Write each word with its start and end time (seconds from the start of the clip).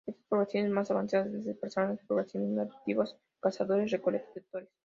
Estas 0.07 0.25
poblaciones 0.27 0.71
más 0.71 0.89
avanzadas 0.89 1.31
desplazaron 1.31 1.91
a 1.91 1.93
los 1.93 2.01
pobladores 2.01 2.33
nativos 2.39 3.17
cazadores-recolectores. 3.39 4.67